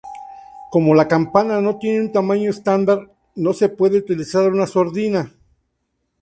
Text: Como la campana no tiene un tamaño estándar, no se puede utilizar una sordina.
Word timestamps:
Como 0.71 0.95
la 0.95 1.07
campana 1.07 1.61
no 1.61 1.77
tiene 1.77 1.99
un 2.01 2.11
tamaño 2.11 2.49
estándar, 2.49 3.11
no 3.35 3.53
se 3.53 3.69
puede 3.69 3.99
utilizar 3.99 4.51
una 4.51 4.65
sordina. 4.65 5.31